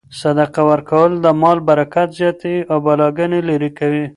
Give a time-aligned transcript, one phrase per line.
[0.21, 4.05] صدقه ورکول د مال برکت زیاتوي او بلاګانې لیرې کوي.